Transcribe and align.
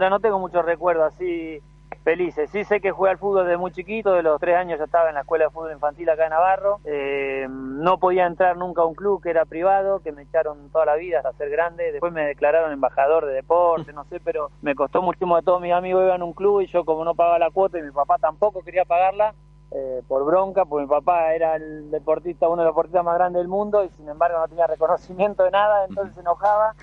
no 0.00 0.20
tengo 0.20 0.38
muchos 0.38 0.64
recuerdos 0.64 1.12
así 1.12 1.62
felices. 2.04 2.50
Sí 2.50 2.64
sé 2.64 2.80
que 2.80 2.90
jugué 2.90 3.10
al 3.10 3.18
fútbol 3.18 3.46
desde 3.46 3.56
muy 3.56 3.72
chiquito, 3.72 4.12
de 4.12 4.22
los 4.22 4.38
tres 4.40 4.56
años 4.56 4.78
ya 4.78 4.84
estaba 4.84 5.08
en 5.08 5.14
la 5.14 5.22
escuela 5.22 5.46
de 5.46 5.50
fútbol 5.50 5.72
infantil 5.72 6.08
acá 6.10 6.24
en 6.24 6.30
Navarro. 6.30 6.80
Eh, 6.84 7.46
no 7.48 7.98
podía 7.98 8.26
entrar 8.26 8.56
nunca 8.56 8.82
a 8.82 8.84
un 8.84 8.94
club 8.94 9.22
que 9.22 9.30
era 9.30 9.44
privado, 9.46 10.00
que 10.00 10.12
me 10.12 10.22
echaron 10.22 10.70
toda 10.70 10.86
la 10.86 10.96
vida 10.96 11.18
hasta 11.18 11.32
ser 11.32 11.50
grande. 11.50 11.92
Después 11.92 12.12
me 12.12 12.26
declararon 12.26 12.72
embajador 12.72 13.26
de 13.26 13.32
deporte, 13.32 13.92
no 13.92 14.04
sé, 14.04 14.20
pero 14.20 14.50
me 14.62 14.74
costó 14.74 15.02
muchísimo 15.02 15.36
de 15.36 15.42
todos 15.42 15.60
mis 15.60 15.72
amigos 15.72 16.04
iban 16.04 16.20
a 16.20 16.24
un 16.24 16.34
club 16.34 16.60
y 16.60 16.66
yo 16.66 16.84
como 16.84 17.04
no 17.04 17.14
pagaba 17.14 17.38
la 17.38 17.50
cuota 17.50 17.78
y 17.78 17.82
mi 17.82 17.90
papá 17.90 18.18
tampoco 18.18 18.62
quería 18.62 18.84
pagarla, 18.84 19.34
eh, 19.70 20.02
por 20.06 20.24
bronca, 20.24 20.64
porque 20.66 20.82
mi 20.82 20.88
papá 20.88 21.34
era 21.34 21.56
el 21.56 21.90
deportista, 21.90 22.48
uno 22.48 22.62
de 22.62 22.66
los 22.66 22.74
deportistas 22.74 23.04
más 23.04 23.14
grandes 23.14 23.40
del 23.40 23.48
mundo 23.48 23.82
y 23.82 23.88
sin 23.90 24.08
embargo 24.08 24.38
no 24.38 24.48
tenía 24.48 24.66
reconocimiento 24.66 25.42
de 25.42 25.50
nada, 25.50 25.86
entonces 25.88 26.14
se 26.14 26.20
enojaba 26.20 26.74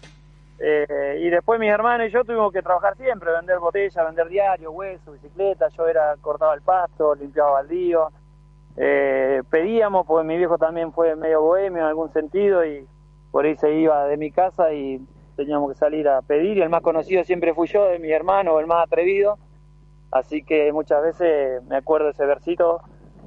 eh, 0.63 1.17
y 1.19 1.29
después 1.31 1.59
mis 1.59 1.71
hermanos 1.71 2.07
y 2.07 2.11
yo 2.11 2.23
tuvimos 2.23 2.53
que 2.53 2.61
trabajar 2.61 2.95
siempre, 2.95 3.31
vender 3.31 3.57
botellas, 3.57 4.05
vender 4.05 4.27
diario, 4.27 4.71
hueso, 4.71 5.13
bicicleta. 5.13 5.69
Yo 5.69 5.87
era 5.87 6.15
cortaba 6.21 6.53
el 6.53 6.61
pasto, 6.61 7.15
limpiaba 7.15 7.53
baldío. 7.53 8.09
Eh, 8.77 9.41
pedíamos, 9.49 10.05
porque 10.05 10.27
mi 10.27 10.37
viejo 10.37 10.59
también 10.59 10.93
fue 10.93 11.15
medio 11.15 11.41
bohemio 11.41 11.81
en 11.81 11.87
algún 11.87 12.13
sentido 12.13 12.63
y 12.63 12.87
por 13.31 13.45
ahí 13.45 13.55
se 13.55 13.73
iba 13.73 14.05
de 14.05 14.17
mi 14.17 14.31
casa 14.31 14.71
y 14.71 15.03
teníamos 15.35 15.71
que 15.71 15.79
salir 15.79 16.07
a 16.07 16.21
pedir. 16.21 16.57
Y 16.57 16.61
el 16.61 16.69
más 16.69 16.83
conocido 16.83 17.23
siempre 17.23 17.55
fui 17.55 17.67
yo, 17.67 17.85
de 17.85 17.97
mi 17.97 18.11
hermano, 18.11 18.59
el 18.59 18.67
más 18.67 18.85
atrevido. 18.85 19.39
Así 20.11 20.43
que 20.43 20.71
muchas 20.71 21.01
veces 21.01 21.63
me 21.63 21.77
acuerdo 21.77 22.09
ese 22.09 22.25
versito. 22.25 22.81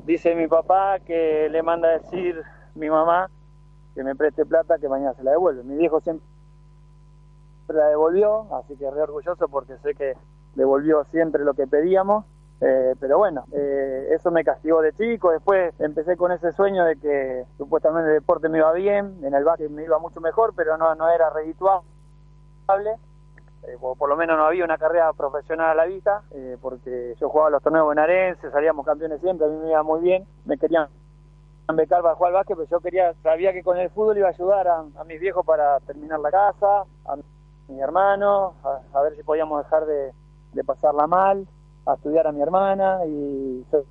Dice 0.04 0.36
mi 0.36 0.46
papá 0.46 1.00
que 1.00 1.48
le 1.50 1.62
manda 1.64 1.88
a 1.88 1.98
decir 1.98 2.40
mi 2.76 2.88
mamá 2.90 3.28
que 3.96 4.04
me 4.04 4.14
preste 4.14 4.44
plata 4.46 4.78
que 4.78 4.88
mañana 4.88 5.14
se 5.14 5.24
la 5.24 5.32
devuelve. 5.32 5.64
Mi 5.64 5.76
viejo 5.76 6.00
siempre 6.00 6.33
la 7.68 7.88
devolvió, 7.88 8.46
así 8.54 8.76
que 8.76 8.90
re 8.90 9.02
orgulloso 9.02 9.48
porque 9.48 9.76
sé 9.78 9.94
que 9.94 10.14
devolvió 10.54 11.04
siempre 11.04 11.44
lo 11.44 11.54
que 11.54 11.66
pedíamos. 11.66 12.24
Eh, 12.60 12.94
pero 13.00 13.18
bueno, 13.18 13.44
eh, 13.52 14.08
eso 14.12 14.30
me 14.30 14.44
castigó 14.44 14.80
de 14.80 14.92
chico. 14.92 15.30
Después 15.30 15.78
empecé 15.80 16.16
con 16.16 16.32
ese 16.32 16.52
sueño 16.52 16.84
de 16.84 16.96
que 16.96 17.44
supuestamente 17.58 18.08
el 18.08 18.14
deporte 18.20 18.48
me 18.48 18.58
iba 18.58 18.72
bien, 18.72 19.18
en 19.22 19.34
el 19.34 19.44
básquet 19.44 19.70
me 19.70 19.84
iba 19.84 19.98
mucho 19.98 20.20
mejor, 20.20 20.54
pero 20.56 20.76
no, 20.76 20.94
no 20.94 21.08
era 21.08 21.30
redituable. 21.30 21.82
Eh, 23.64 23.76
o 23.80 23.96
por 23.96 24.08
lo 24.08 24.16
menos 24.16 24.36
no 24.36 24.46
había 24.46 24.64
una 24.64 24.78
carrera 24.78 25.12
profesional 25.12 25.70
a 25.70 25.74
la 25.74 25.84
vista, 25.86 26.22
porque 26.60 27.14
yo 27.18 27.28
jugaba 27.28 27.50
los 27.50 27.62
torneos 27.62 27.86
bonaerenses, 27.86 28.52
salíamos 28.52 28.86
campeones 28.86 29.20
siempre, 29.20 29.46
a 29.46 29.50
mí 29.50 29.56
me 29.56 29.70
iba 29.70 29.82
muy 29.82 30.00
bien. 30.00 30.26
Me 30.44 30.56
querían 30.56 30.88
becar 31.74 32.02
para 32.02 32.14
jugar 32.14 32.30
al 32.30 32.34
básquet, 32.34 32.56
pero 32.56 32.68
yo 32.68 32.80
quería, 32.80 33.14
sabía 33.22 33.52
que 33.52 33.62
con 33.62 33.78
el 33.78 33.90
fútbol 33.90 34.18
iba 34.18 34.28
a 34.28 34.30
ayudar 34.30 34.68
a, 34.68 34.78
a 34.80 35.04
mis 35.04 35.20
viejos 35.20 35.44
para 35.44 35.80
terminar 35.80 36.20
la 36.20 36.30
casa, 36.30 36.84
a 37.06 37.16
mi 37.68 37.80
hermano, 37.80 38.54
a, 38.92 39.00
ver 39.02 39.16
si 39.16 39.22
podíamos 39.22 39.64
dejar 39.64 39.86
de, 39.86 40.12
pasarla 40.64 41.06
mal, 41.06 41.46
a 41.86 41.94
estudiar 41.94 42.26
a 42.26 42.32
mi 42.32 42.40
hermana 42.40 43.00
y 43.06 43.64
yo, 43.72 43.84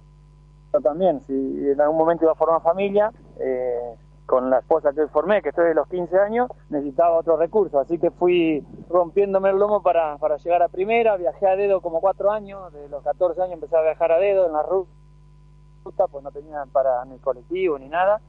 también, 0.81 1.21
si 1.21 1.33
en 1.33 1.79
algún 1.79 1.97
momento 1.97 2.25
iba 2.25 2.31
a 2.31 2.35
formar 2.35 2.61
familia, 2.61 3.11
eh, 3.39 3.95
con 4.25 4.49
la 4.49 4.59
esposa 4.59 4.93
que 4.93 5.07
formé, 5.07 5.41
que 5.41 5.49
estoy 5.49 5.65
de 5.65 5.75
los 5.75 5.87
15 5.87 6.17
años, 6.17 6.49
necesitaba 6.69 7.17
otro 7.17 7.37
recurso, 7.37 7.79
así 7.79 7.99
que 7.99 8.09
fui 8.09 8.65
rompiéndome 8.89 9.49
el 9.49 9.57
lomo 9.57 9.83
para, 9.83 10.17
para 10.17 10.37
llegar 10.37 10.63
a 10.63 10.69
primera, 10.69 11.17
viajé 11.17 11.47
a 11.47 11.55
dedo 11.55 11.81
como 11.81 11.99
cuatro 11.99 12.31
años, 12.31 12.71
de 12.73 12.87
los 12.89 13.03
14 13.03 13.41
años 13.41 13.53
empecé 13.55 13.75
a 13.75 13.81
viajar 13.81 14.11
a 14.11 14.17
dedo 14.17 14.47
en 14.47 14.53
la 14.53 14.63
ruta, 14.63 16.07
pues 16.09 16.23
no 16.23 16.31
tenía 16.31 16.63
para 16.71 17.03
ni 17.05 17.19
colectivo 17.19 17.77
ni 17.77 17.89
nada, 17.89 18.21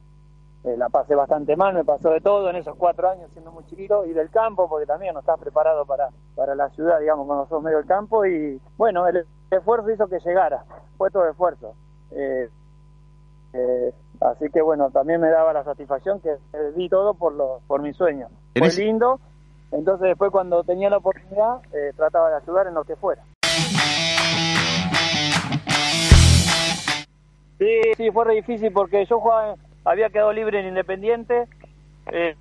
eh, 0.65 0.75
la 0.77 0.89
pasé 0.89 1.13
bastante 1.13 1.55
mal, 1.55 1.75
me 1.75 1.85
pasó 1.85 2.09
de 2.09 2.21
todo 2.21 2.49
en 2.49 2.55
esos 2.55 2.75
cuatro 2.75 3.07
años 3.07 3.29
siendo 3.33 3.51
muy 3.51 3.63
chiquito 3.67 4.03
y 4.03 4.13
del 4.13 4.31
campo, 4.31 4.67
porque 4.67 4.87
también 4.87 5.13
no 5.13 5.19
estás 5.19 5.39
preparado 5.39 5.85
para, 5.85 6.09
para 6.33 6.55
la 6.55 6.69
ciudad, 6.71 6.99
digamos, 6.99 7.27
cuando 7.27 7.45
sos 7.45 7.61
medio 7.61 7.77
del 7.77 7.85
campo 7.85 8.25
y 8.25 8.59
bueno, 8.75 9.07
el, 9.07 9.27
esfuerzo 9.51 9.91
hizo 9.91 10.07
que 10.07 10.17
llegara, 10.19 10.65
fue 10.97 11.11
todo 11.11 11.29
esfuerzo. 11.29 11.75
Eh, 12.11 12.49
eh, 13.53 13.93
así 14.21 14.49
que 14.49 14.63
bueno, 14.63 14.89
también 14.89 15.21
me 15.21 15.29
daba 15.29 15.53
la 15.53 15.63
satisfacción 15.63 16.19
que 16.19 16.35
di 16.75 16.89
todo 16.89 17.13
por, 17.13 17.33
lo, 17.33 17.59
por 17.67 17.83
mi 17.83 17.93
sueño. 17.93 18.27
Fue 18.57 18.69
lindo, 18.69 19.19
entonces 19.71 20.07
después 20.07 20.31
cuando 20.31 20.63
tenía 20.63 20.89
la 20.89 20.97
oportunidad 20.97 21.61
trataba 21.95 22.31
de 22.31 22.37
ayudar 22.37 22.65
en 22.65 22.73
lo 22.73 22.83
que 22.85 22.95
fuera. 22.95 23.21
Sí, 27.59 27.81
sí, 27.95 28.11
fue 28.11 28.25
re 28.25 28.33
difícil 28.33 28.73
porque 28.73 29.05
yo 29.05 29.19
jugaba 29.19 29.55
había 29.85 30.09
quedado 30.09 30.33
libre 30.33 30.59
en 30.59 30.67
Independiente, 30.67 31.47
eh, 32.11 32.35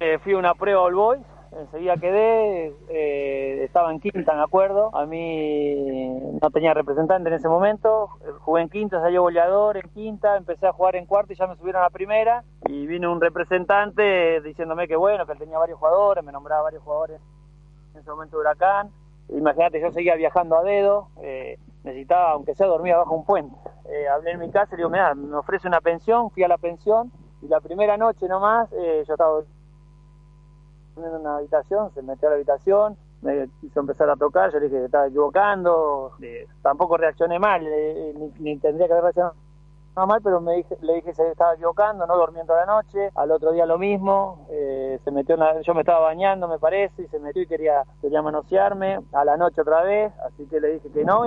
eh, 0.00 0.18
fui 0.22 0.34
a 0.34 0.38
una 0.38 0.54
prueba 0.54 0.82
All 0.82 0.94
Boys, 0.94 1.22
enseguida 1.52 1.96
quedé, 1.96 2.72
eh, 2.88 3.64
estaba 3.64 3.90
en 3.90 3.98
quinta, 3.98 4.34
me 4.34 4.42
acuerdo, 4.42 4.94
a 4.94 5.06
mí 5.06 6.20
no 6.40 6.50
tenía 6.50 6.72
representante 6.72 7.28
en 7.28 7.34
ese 7.34 7.48
momento, 7.48 8.08
jugué 8.40 8.62
en 8.62 8.68
quinta, 8.68 9.00
salió 9.00 9.22
goleador 9.22 9.76
en 9.76 9.88
quinta, 9.90 10.36
empecé 10.36 10.66
a 10.66 10.72
jugar 10.72 10.96
en 10.96 11.06
cuarta 11.06 11.32
y 11.32 11.36
ya 11.36 11.46
me 11.46 11.56
subieron 11.56 11.82
a 11.82 11.90
primera, 11.90 12.44
y 12.66 12.86
vino 12.86 13.12
un 13.12 13.20
representante 13.20 14.40
diciéndome 14.42 14.86
que 14.86 14.96
bueno, 14.96 15.26
que 15.26 15.32
él 15.32 15.38
tenía 15.38 15.58
varios 15.58 15.78
jugadores, 15.78 16.22
me 16.22 16.32
nombraba 16.32 16.62
varios 16.62 16.82
jugadores 16.82 17.20
en 17.94 18.00
ese 18.00 18.10
momento 18.10 18.36
de 18.36 18.42
Huracán, 18.42 18.90
imagínate, 19.30 19.80
yo 19.80 19.90
seguía 19.90 20.14
viajando 20.14 20.56
a 20.56 20.62
dedo, 20.62 21.08
necesitaba, 21.82 22.32
aunque 22.32 22.54
sea, 22.54 22.66
dormir 22.66 22.94
bajo 22.94 23.14
un 23.14 23.24
puente. 23.24 23.56
Eh, 23.88 24.08
hablé 24.08 24.32
en 24.32 24.40
mi 24.40 24.50
casa 24.50 24.74
y 24.74 24.78
digo, 24.78 24.90
me, 24.90 24.98
me 25.14 25.36
ofrece 25.36 25.68
una 25.68 25.80
pensión, 25.80 26.30
fui 26.30 26.42
a 26.42 26.48
la 26.48 26.58
pensión 26.58 27.12
y 27.40 27.48
la 27.48 27.60
primera 27.60 27.96
noche 27.96 28.26
nomás 28.26 28.68
eh, 28.72 29.04
yo 29.06 29.14
estaba 29.14 29.40
en 30.96 31.04
una 31.04 31.36
habitación, 31.36 31.92
se 31.94 32.02
metió 32.02 32.28
a 32.28 32.30
la 32.32 32.36
habitación, 32.36 32.96
me 33.22 33.48
quiso 33.60 33.80
empezar 33.80 34.10
a 34.10 34.16
tocar, 34.16 34.50
yo 34.50 34.58
le 34.58 34.66
dije 34.66 34.78
que 34.78 34.84
estaba 34.86 35.06
equivocando, 35.06 36.12
eh, 36.22 36.46
tampoco 36.62 36.96
reaccioné 36.96 37.38
mal, 37.38 37.64
ni, 38.38 38.58
tendría 38.58 38.86
que 38.86 38.92
haber 38.92 39.04
reaccionado 39.04 39.36
mal, 39.94 40.20
pero 40.22 40.40
me 40.40 40.56
dije, 40.56 40.76
le 40.80 40.94
dije 40.94 41.08
que 41.08 41.14
se 41.14 41.30
estaba 41.30 41.54
equivocando, 41.54 42.06
no 42.06 42.16
durmiendo 42.16 42.54
la 42.54 42.66
noche, 42.66 43.10
al 43.14 43.30
otro 43.30 43.52
día 43.52 43.66
lo 43.66 43.78
mismo, 43.78 44.46
se 44.48 45.10
metió 45.10 45.36
yo 45.62 45.74
me 45.74 45.80
estaba 45.80 46.00
bañando 46.00 46.48
me 46.48 46.58
parece, 46.58 47.02
y 47.02 47.08
se 47.08 47.18
metió 47.18 47.42
y 47.42 47.46
quería, 47.46 47.84
quería 48.00 48.22
manosearme, 48.22 49.00
a 49.12 49.24
la 49.24 49.36
noche 49.36 49.60
otra 49.60 49.82
vez, 49.82 50.12
así 50.26 50.46
que 50.46 50.60
le 50.60 50.72
dije 50.74 50.90
que 50.90 51.04
no, 51.04 51.26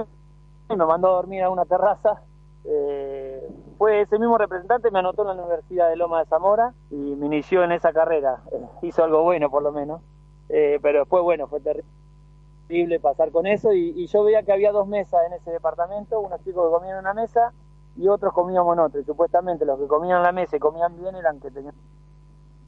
y 0.70 0.76
me 0.76 0.86
mandó 0.86 1.10
a 1.10 1.16
dormir 1.18 1.44
a 1.44 1.50
una 1.52 1.66
terraza 1.66 2.22
eh, 2.66 3.48
fue 3.78 4.02
ese 4.02 4.20
mismo 4.20 4.38
representante, 4.38 4.92
me 4.92 5.00
anotó 5.00 5.22
en 5.22 5.30
la 5.30 5.44
Universidad 5.44 5.90
de 5.90 5.96
Loma 5.96 6.20
de 6.20 6.26
Zamora 6.26 6.74
y 6.92 6.96
me 6.96 7.28
inició 7.28 7.64
en 7.64 7.72
esa 7.72 7.94
carrera. 7.94 8.42
Eh, 8.52 8.62
hizo 8.84 9.04
algo 9.04 9.24
bueno 9.24 9.50
por 9.50 9.64
lo 9.64 9.72
menos, 9.72 10.02
eh, 10.50 10.80
pero 10.82 11.00
después 11.00 11.24
bueno, 11.24 11.48
fue 11.48 11.62
terrible 11.62 13.00
pasar 13.00 13.32
con 13.32 13.48
eso 13.48 13.74
y, 13.74 14.06
yo 14.08 14.24
veía 14.24 14.44
que 14.44 14.52
había 14.52 14.72
dos 14.72 14.88
mesas 14.88 15.22
en 15.28 15.34
ese 15.34 15.52
departamento, 15.52 16.20
unos 16.20 16.44
chicos 16.44 16.68
que 16.68 16.78
comían 16.78 16.96
en 16.96 17.00
una 17.00 17.14
mesa 17.14 17.54
y 17.96 18.08
otros 18.08 18.34
comíamos 18.34 18.74
en 18.74 18.80
otra. 18.80 19.02
Y 19.02 19.06
supuestamente 19.06 19.66
los 19.66 19.80
que 19.80 19.88
comían 19.88 20.18
en 20.18 20.24
la 20.24 20.32
mesa 20.32 20.58
y 20.58 20.60
comían 20.60 20.96
bien 20.98 21.16
eran 21.16 21.40
que 21.40 21.52
tenían 21.52 21.74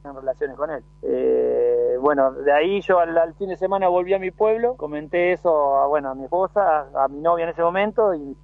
relaciones 0.04 0.56
con 0.56 0.70
él. 0.70 0.82
Eh, 1.02 1.96
bueno, 2.00 2.32
de 2.32 2.52
ahí 2.52 2.80
yo 2.80 2.98
al, 2.98 3.34
fin 3.34 3.48
de 3.50 3.56
semana 3.56 3.88
volví 3.88 4.14
a 4.14 4.18
mi 4.18 4.30
pueblo, 4.30 4.76
comenté 4.76 5.32
eso 5.32 5.76
a, 5.76 5.86
bueno, 5.86 6.10
a 6.10 6.14
mi 6.14 6.24
esposa, 6.24 6.88
a 6.94 7.08
mi 7.08 7.20
novia 7.20 7.44
en 7.44 7.50
ese 7.50 7.62
momento 7.62 8.14
y 8.14 8.36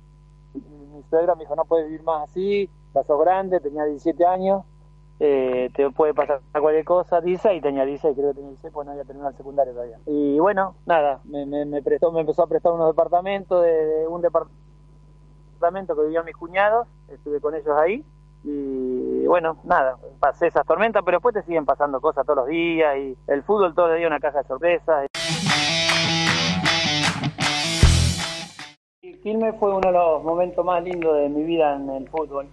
mi 0.98 1.04
suegra 1.04 1.34
me 1.34 1.42
dijo, 1.42 1.56
no 1.56 1.64
puedes 1.64 1.86
vivir 1.86 2.03
más 2.03 2.28
así, 2.28 2.69
ya 2.94 3.04
sos 3.04 3.20
grande, 3.20 3.60
tenía 3.60 3.84
17 3.84 4.26
años, 4.26 4.64
eh, 5.20 5.70
te 5.75 5.91
puede 5.91 6.14
pasar 6.14 6.41
cualquier 6.53 6.84
cosa, 6.84 7.20
dice, 7.20 7.54
y 7.54 7.60
tenía 7.60 7.84
16, 7.84 8.14
creo 8.14 8.28
que 8.31 8.34
tenía 8.34 8.50
16, 8.50 8.72
pues 8.72 8.86
no 8.86 8.92
había 8.92 9.04
terminado 9.04 9.31
el 9.31 9.36
secundario 9.36 9.72
todavía. 9.72 9.98
Y 10.06 10.38
bueno, 10.38 10.76
nada, 10.86 11.20
me, 11.25 11.47
me, 11.47 11.82
prestó, 11.82 12.12
me 12.12 12.20
empezó 12.20 12.42
a 12.42 12.47
prestar 12.47 12.72
unos 12.72 12.88
departamentos, 12.88 13.62
de, 13.64 14.06
un 14.09 14.22
departamento 14.22 15.97
que 15.97 16.03
vivían 16.03 16.25
mis 16.25 16.36
cuñados, 16.36 16.86
estuve 17.09 17.41
con 17.41 17.54
ellos 17.54 17.77
ahí, 17.78 18.04
y 18.45 19.27
bueno, 19.27 19.59
nada, 19.65 19.97
pasé 20.21 20.47
esas 20.47 20.65
tormentas, 20.65 21.03
pero 21.04 21.16
después 21.16 21.34
te 21.34 21.42
siguen 21.42 21.66
pasando 21.66 22.00
cosas 22.00 22.24
todos 22.24 22.39
los 22.39 22.47
días, 22.47 22.97
y 22.97 23.16
el 23.27 23.42
fútbol 23.42 23.74
todo 23.74 23.92
el 23.92 23.98
día 23.98 24.06
una 24.06 24.21
caja 24.21 24.39
de 24.42 24.48
sorpresas. 24.48 25.06
Quilmes 29.28 29.57
fue 29.57 29.69
uno 29.69 29.80
de 29.80 29.92
los 29.92 30.25
momentos 30.25 30.65
más 30.65 30.83
lindos 30.83 31.15
de 31.15 31.28
mi 31.28 31.42
vida 31.42 31.77
en 31.77 31.91
el 31.91 32.09
fútbol. 32.09 32.47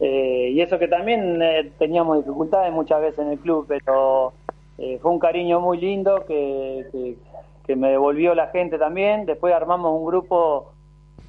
Eh, 0.00 0.50
y 0.52 0.60
eso 0.60 0.78
que 0.78 0.86
también 0.86 1.40
eh, 1.40 1.72
teníamos 1.78 2.18
dificultades 2.18 2.70
muchas 2.74 3.00
veces 3.00 3.20
en 3.20 3.28
el 3.28 3.38
club, 3.38 3.64
pero 3.66 4.34
eh, 4.76 4.98
fue 5.00 5.12
un 5.12 5.18
cariño 5.18 5.60
muy 5.60 5.78
lindo 5.78 6.26
que, 6.26 7.16
que, 7.64 7.74
me 7.74 7.88
devolvió 7.88 8.34
la 8.34 8.48
gente 8.48 8.76
también. 8.76 9.24
Después 9.24 9.54
armamos 9.54 9.98
un 9.98 10.04
grupo 10.04 10.72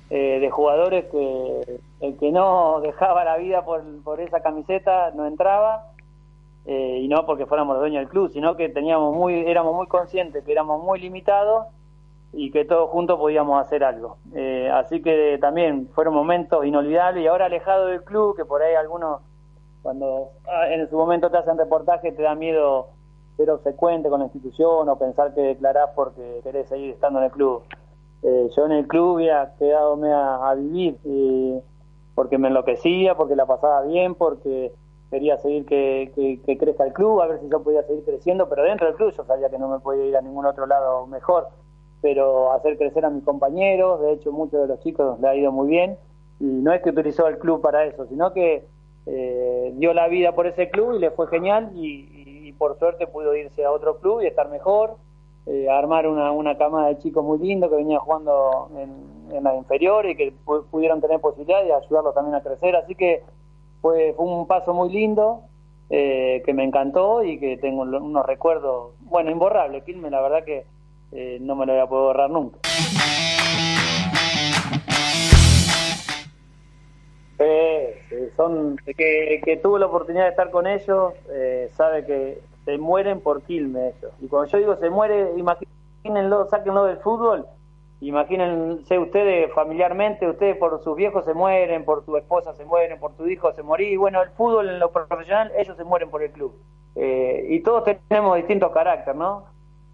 de 0.10 0.50
jugadores 0.52 1.06
que 1.06 1.80
el 2.02 2.18
que 2.18 2.32
no 2.34 2.80
dejaba 2.84 3.24
la 3.24 3.38
vida 3.38 3.64
por, 3.64 3.82
por 4.04 4.20
esa 4.20 4.42
camiseta 4.42 5.12
no 5.12 5.26
entraba. 5.26 5.94
y 6.66 7.08
no 7.08 7.26
porque 7.26 7.46
fuéramos 7.46 7.80
dueños 7.80 8.02
del 8.02 8.10
club, 8.10 8.30
sino 8.30 8.58
que 8.58 8.68
teníamos 8.68 9.16
muy, 9.16 9.36
éramos 9.48 9.74
muy 9.74 9.88
conscientes 9.88 10.44
que 10.44 10.52
éramos 10.52 10.84
muy 10.84 11.00
limitados 11.00 11.68
y 12.36 12.52
que 12.52 12.66
todos 12.66 12.90
juntos 12.90 13.18
podíamos 13.18 13.62
hacer 13.62 13.84
algo. 13.84 14.18
Eh, 14.34 14.70
así 14.72 15.02
que 15.02 15.38
también 15.40 15.88
fueron 15.94 16.14
momentos 16.14 16.66
inolvidables 16.66 17.24
y 17.24 17.28
ahora 17.28 17.46
alejado 17.46 17.88
del 17.88 18.04
club, 18.04 18.36
que 18.36 18.46
por 18.46 18.62
ahí 18.62 18.76
algunos 18.76 19.22
cuando 19.82 20.30
ah, 20.48 20.68
en 20.70 20.90
su 20.90 20.98
momento 20.98 21.30
te 21.30 21.38
hacen 21.38 21.58
reportaje 21.58 22.12
te 22.12 22.24
da 22.24 22.34
miedo 22.34 22.88
ser 23.38 23.52
obsecuente 23.52 24.10
con 24.10 24.20
la 24.20 24.26
institución 24.26 24.90
o 24.90 24.98
pensar 24.98 25.34
que 25.34 25.42
declarás 25.42 25.92
porque 25.96 26.42
querés 26.44 26.68
seguir 26.68 26.92
estando 26.92 27.20
en 27.20 27.26
el 27.26 27.32
club. 27.32 27.64
Eh, 28.24 28.50
yo 28.56 28.66
en 28.66 28.72
el 28.72 28.88
club 28.88 29.18
había 29.18 29.54
quedado 29.58 30.04
a, 30.06 30.50
a 30.50 30.56
vivir 30.56 30.98
porque 32.16 32.38
me 32.38 32.48
enloquecía, 32.48 33.16
porque 33.16 33.36
la 33.36 33.46
pasaba 33.46 33.82
bien, 33.84 34.16
porque 34.16 34.72
quería 35.10 35.38
seguir 35.38 35.66
que, 35.66 36.12
que, 36.46 36.58
crezca 36.58 36.86
el 36.86 36.94
club, 36.94 37.22
a 37.22 37.28
ver 37.28 37.40
si 37.40 37.50
yo 37.50 37.62
podía 37.62 37.84
seguir 37.84 38.04
creciendo, 38.04 38.50
pero 38.50 38.64
dentro 38.64 38.88
del 38.88 38.96
club 38.96 39.14
yo 39.16 39.24
sabía 39.24 39.50
que 39.50 39.60
no 39.60 39.68
me 39.70 39.80
podía 39.80 40.06
ir 40.06 40.18
a 40.18 40.22
ningún 40.22 40.46
otro 40.46 40.66
lado 40.66 41.06
mejor, 41.08 41.48
pero 42.06 42.52
hacer 42.52 42.78
crecer 42.78 43.04
a 43.04 43.10
mis 43.10 43.24
compañeros, 43.24 44.00
de 44.00 44.14
hecho 44.14 44.32
muchos 44.32 44.62
de 44.62 44.68
los 44.68 44.80
chicos 44.82 45.20
le 45.20 45.28
ha 45.28 45.36
ido 45.36 45.52
muy 45.52 45.68
bien, 45.68 45.98
y 46.40 46.44
no 46.44 46.72
es 46.72 46.84
que 46.84 46.92
utilizó 46.92 47.28
el 47.28 47.40
club 47.40 47.62
para 47.62 47.84
eso, 47.84 48.06
sino 48.06 48.32
que 48.32 48.64
eh, 49.08 49.74
dio 49.76 49.92
la 49.92 50.08
vida 50.08 50.36
por 50.36 50.46
ese 50.46 50.70
club 50.70 50.94
y 50.94 51.00
le 51.00 51.10
fue 51.10 51.26
genial. 51.30 51.72
Y, 51.74 52.54
por 52.60 52.78
suerte 52.78 53.08
pudo 53.08 53.36
irse 53.36 53.66
a 53.66 53.72
otro 53.72 53.98
club 53.98 54.22
y 54.22 54.28
estar 54.28 54.50
mejor, 54.50 54.98
eh, 55.48 55.68
armar 55.68 56.08
una, 56.08 56.32
una 56.32 56.58
cama 56.58 56.88
de 56.88 57.00
chicos 57.00 57.26
muy 57.26 57.40
lindo 57.40 57.70
que 57.70 57.76
venía 57.76 57.98
jugando 57.98 58.70
en, 58.78 59.36
en 59.36 59.44
la 59.44 59.56
inferior 59.56 60.06
y 60.06 60.16
que 60.16 60.32
pudieron 60.70 61.02
tener 61.02 61.20
posibilidad 61.20 61.64
de 61.64 61.74
ayudarlos 61.74 62.14
también 62.14 62.36
a 62.36 62.44
crecer, 62.44 62.76
así 62.76 62.94
que 62.94 63.24
fue, 63.82 64.14
fue 64.14 64.26
un 64.26 64.46
paso 64.46 64.76
muy 64.76 64.90
lindo 64.90 65.42
eh, 65.90 66.44
que 66.46 66.54
me 66.54 66.64
encantó 66.64 67.24
y 67.24 67.40
que 67.40 67.58
tengo 67.58 67.82
unos 67.82 68.26
recuerdos, 68.26 68.94
bueno, 69.02 69.32
imborrables. 69.32 69.84
Quilmes, 69.84 70.12
la 70.12 70.22
verdad 70.22 70.46
que 70.46 70.66
eh, 71.16 71.38
no 71.42 71.56
me 71.56 71.66
lo 71.66 71.74
voy 71.74 71.82
a 71.82 71.88
poder 71.88 72.04
borrar 72.04 72.30
nunca. 72.30 72.60
Eh, 77.40 78.32
son 78.36 78.78
que, 78.86 79.42
que 79.44 79.58
tuve 79.58 79.80
la 79.80 79.88
oportunidad 79.88 80.26
de 80.26 80.30
estar 80.30 80.52
con 80.52 80.68
ellos, 80.68 81.14
sabe 81.72 82.06
que 82.06 82.42
se 82.66 82.78
mueren 82.78 83.22
por 83.22 83.44
Quilmes 83.44 83.96
ellos. 83.98 84.14
Y 84.22 84.28
cuando 84.28 84.52
yo 84.52 84.58
digo 84.58 84.76
se 84.78 84.90
muere, 84.90 85.32
imagínenlo, 85.38 86.48
sáquenlo 86.50 86.86
del 86.86 86.98
fútbol 86.98 87.46
Imagínense 88.02 89.00
ustedes 89.00 89.52
familiarmente, 89.54 90.28
ustedes 90.30 90.58
por 90.58 90.84
sus 90.84 90.96
viejos 90.96 91.24
se 91.26 91.34
mueren, 91.34 91.86
por 91.86 92.04
su 92.04 92.16
esposa 92.18 92.54
se 92.54 92.66
mueren, 92.66 93.00
por 93.00 93.14
tu 93.14 93.26
hijo 93.28 93.54
se 93.54 93.64
morí. 93.64 93.88
Y 93.88 93.98
bueno, 93.98 94.22
el 94.22 94.30
fútbol 94.32 94.70
en 94.70 94.80
lo 94.80 94.92
profesional, 94.92 95.52
ellos 95.58 95.78
se 95.78 95.84
mueren 95.84 96.10
por 96.10 96.22
el 96.22 96.32
club. 96.32 96.54
Eh, 96.96 97.48
y 97.50 97.62
todos 97.62 97.84
tenemos 98.08 98.36
distintos 98.38 98.72
caracteres, 98.72 99.18
¿no? 99.18 99.46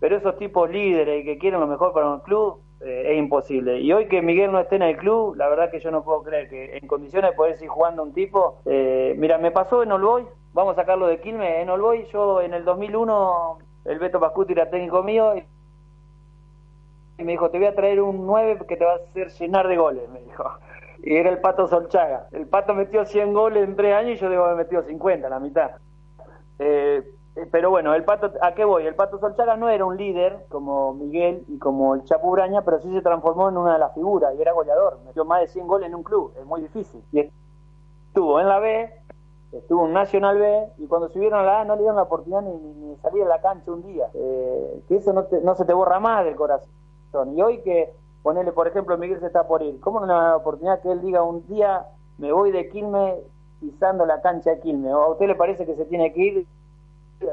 Pero 0.01 0.17
esos 0.17 0.37
tipos 0.37 0.69
líderes 0.69 1.23
que 1.23 1.37
quieren 1.37 1.61
lo 1.61 1.67
mejor 1.67 1.93
para 1.93 2.09
un 2.09 2.19
club 2.19 2.59
eh, 2.81 3.13
es 3.13 3.17
imposible. 3.17 3.79
Y 3.79 3.93
hoy 3.93 4.09
que 4.09 4.21
Miguel 4.21 4.51
no 4.51 4.59
esté 4.59 4.75
en 4.75 4.81
el 4.81 4.97
club, 4.97 5.35
la 5.35 5.47
verdad 5.47 5.71
que 5.71 5.79
yo 5.79 5.91
no 5.91 6.03
puedo 6.03 6.23
creer 6.23 6.49
que 6.49 6.75
en 6.75 6.87
condiciones 6.87 7.31
de 7.31 7.37
poder 7.37 7.53
seguir 7.53 7.69
jugando 7.69 8.03
un 8.03 8.13
tipo. 8.13 8.57
Eh, 8.65 9.15
mira, 9.17 9.37
me 9.37 9.51
pasó 9.51 9.81
en 9.81 9.93
Olboy, 9.93 10.25
vamos 10.51 10.73
a 10.73 10.81
sacarlo 10.81 11.07
de 11.07 11.21
Quilmes, 11.21 11.61
en 11.61 11.69
Olboy, 11.69 12.05
yo 12.11 12.41
en 12.41 12.53
el 12.53 12.65
2001, 12.65 13.59
el 13.85 13.99
Beto 13.99 14.19
Pascuti 14.19 14.51
era 14.51 14.69
técnico 14.69 15.01
mío. 15.03 15.37
Y 15.37 15.43
y 17.21 17.23
me 17.23 17.33
dijo, 17.33 17.49
te 17.51 17.59
voy 17.59 17.67
a 17.67 17.75
traer 17.75 18.01
un 18.01 18.25
9 18.25 18.65
que 18.67 18.77
te 18.77 18.83
va 18.83 18.93
a 18.93 18.95
hacer 18.95 19.29
llenar 19.29 19.67
de 19.67 19.77
goles, 19.77 20.09
me 20.09 20.21
dijo. 20.21 20.43
Y 21.03 21.15
era 21.15 21.31
el 21.31 21.39
Pato 21.39 21.67
Solchaga. 21.67 22.27
El 22.31 22.45
Pato 22.45 22.75
metió 22.75 23.05
100 23.05 23.33
goles 23.33 23.63
en 23.63 23.75
3 23.75 23.95
años 23.95 24.11
y 24.11 24.21
yo 24.21 24.29
debo 24.29 24.43
haber 24.43 24.57
metido 24.57 24.83
50, 24.83 25.29
la 25.29 25.39
mitad. 25.39 25.71
Eh, 26.59 27.01
pero 27.49 27.69
bueno, 27.69 27.93
el 27.93 28.03
Pato, 28.03 28.31
¿a 28.41 28.53
qué 28.53 28.65
voy? 28.65 28.85
El 28.85 28.95
Pato 28.95 29.17
Solchaga 29.19 29.55
no 29.55 29.69
era 29.69 29.85
un 29.85 29.97
líder 29.97 30.45
como 30.49 30.93
Miguel 30.93 31.43
y 31.47 31.57
como 31.57 31.95
el 31.95 32.03
Chapu 32.03 32.31
Braña, 32.31 32.63
pero 32.63 32.79
sí 32.79 32.91
se 32.91 33.01
transformó 33.01 33.49
en 33.49 33.57
una 33.57 33.73
de 33.73 33.79
las 33.79 33.93
figuras 33.93 34.33
y 34.35 34.41
era 34.41 34.51
goleador. 34.51 34.99
Metió 35.05 35.25
más 35.25 35.41
de 35.41 35.47
100 35.47 35.67
goles 35.67 35.87
en 35.87 35.95
un 35.95 36.03
club, 36.03 36.33
es 36.37 36.45
muy 36.45 36.61
difícil. 36.61 37.01
Y 37.11 37.29
estuvo 38.07 38.39
en 38.39 38.47
la 38.47 38.59
B, 38.59 38.93
estuvo 39.51 39.85
en 39.85 39.93
Nacional 39.93 40.37
B 40.37 40.67
y 40.77 40.87
cuando 40.87 41.09
subieron 41.09 41.39
a 41.39 41.43
la 41.43 41.61
A 41.61 41.65
no 41.65 41.75
le 41.75 41.81
dieron 41.81 41.95
la 41.95 42.03
oportunidad 42.03 42.41
ni, 42.41 42.53
ni 42.53 42.95
salir 42.97 43.23
a 43.23 43.27
la 43.27 43.41
cancha 43.41 43.71
un 43.71 43.83
día. 43.83 44.07
Eh, 44.13 44.83
que 44.87 44.97
eso 44.97 45.13
no, 45.13 45.25
no 45.43 45.55
se 45.55 45.65
te 45.65 45.73
borra 45.73 45.99
más 45.99 46.25
del 46.25 46.35
corazón. 46.35 46.69
Y 47.35 47.41
hoy 47.41 47.59
que 47.61 47.93
ponerle, 48.23 48.51
por 48.51 48.67
ejemplo, 48.67 48.97
Miguel 48.97 49.19
se 49.19 49.27
está 49.27 49.47
por 49.47 49.61
ir, 49.61 49.79
¿cómo 49.79 49.99
no 49.99 50.05
le 50.05 50.13
da 50.13 50.29
la 50.29 50.37
oportunidad 50.37 50.81
que 50.81 50.91
él 50.91 51.01
diga 51.01 51.23
un 51.23 51.45
día 51.47 51.87
me 52.17 52.31
voy 52.31 52.51
de 52.51 52.69
Quilmes 52.69 53.15
pisando 53.59 54.05
la 54.05 54.21
cancha 54.21 54.51
de 54.51 54.59
Quilmes? 54.59 54.93
¿O 54.93 55.01
a 55.01 55.11
usted 55.11 55.27
le 55.27 55.35
parece 55.35 55.65
que 55.65 55.75
se 55.75 55.85
tiene 55.85 56.13
que 56.13 56.21
ir 56.21 56.47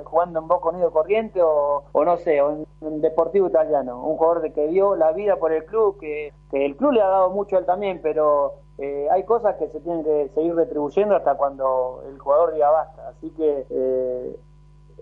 jugando 0.05 0.39
en 0.39 0.49
Boca 0.49 0.71
Unido 0.71 0.91
Corriente 0.91 1.41
o, 1.43 1.85
no 1.93 2.17
sé, 2.19 2.41
o 2.41 2.65
en, 2.81 3.01
Deportivo 3.01 3.49
Italiano? 3.49 4.05
Un 4.05 4.17
jugador 4.17 4.43
de 4.43 4.53
que 4.53 4.69
dio 4.69 4.97
la 4.97 5.13
vida 5.13 5.37
por 5.37 5.53
el 5.53 5.65
club, 5.65 5.99
que, 5.99 6.33
el 6.53 6.77
club 6.77 6.93
le 6.93 7.03
ha 7.03 7.09
dado 7.09 7.31
mucho 7.31 7.57
a 7.57 7.61
él 7.61 7.67
también, 7.67 8.01
pero 8.03 8.55
eh, 8.79 9.09
hay 9.11 9.25
cosas 9.25 9.57
que 9.57 9.69
se 9.69 9.81
tienen 9.81 10.05
que 10.05 10.31
seguir 10.35 10.55
retribuyendo 10.55 11.17
hasta 11.17 11.37
cuando 11.37 12.03
el 12.07 12.19
jugador 12.19 12.53
diga 12.53 12.71
basta. 12.71 13.09
Así 13.09 13.31
que 13.31 13.67
eh, 13.69 14.41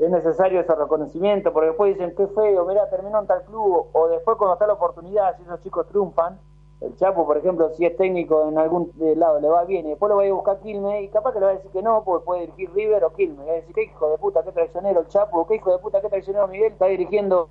es 0.01 0.11
necesario 0.11 0.61
ese 0.61 0.75
reconocimiento, 0.75 1.53
porque 1.53 1.69
después 1.69 1.95
dicen, 1.95 2.15
qué 2.17 2.27
feo, 2.29 2.67
mira, 2.67 2.89
terminó 2.91 3.21
en 3.21 3.27
tal 3.27 3.43
club, 3.45 3.87
o 3.93 4.09
después 4.09 4.37
cuando 4.37 4.55
está 4.55 4.67
la 4.67 4.75
oportunidad, 4.75 5.37
si 5.37 5.43
esos 5.43 5.61
chicos 5.61 5.87
triunfan, 5.89 6.39
el 6.81 6.95
Chapo, 6.97 7.27
por 7.27 7.39
ejemplo, 7.39 7.71
si 7.71 7.87
es 7.87 7.97
técnico 7.97 8.49
en 8.49 8.59
algún 8.59 8.93
lado, 8.99 9.41
le 9.41 9.49
va 9.49 9.65
bien, 9.65 9.87
y 9.87 9.91
después 9.91 10.11
lo 10.11 10.17
va 10.17 10.25
a 10.25 10.33
buscar 10.33 10.61
Quilme, 10.61 11.03
y 11.03 11.09
capaz 11.09 11.33
que 11.33 11.41
le 11.41 11.47
va 11.47 11.53
a 11.53 11.55
decir 11.55 11.71
que 11.71 11.83
no, 11.83 12.03
porque 12.05 12.25
puede 12.25 12.41
dirigir 12.43 12.71
River 12.75 13.05
o 13.05 13.13
Quilme, 13.13 13.45
y 13.45 13.47
va 13.47 13.53
a 13.53 13.57
decir, 13.57 13.75
qué 13.75 13.85
hijo 13.85 14.11
de 14.11 14.19
puta, 14.19 14.43
qué 14.43 14.53
traicionero 14.53 15.01
el 15.01 15.09
Chapo, 15.09 15.47
qué 15.47 15.57
hijo 15.57 15.73
de 15.73 15.79
puta, 15.79 16.01
qué 16.01 16.09
traicionero 16.09 16.49
Miguel, 16.49 16.73
está 16.73 16.87
dirigiendo, 16.87 17.49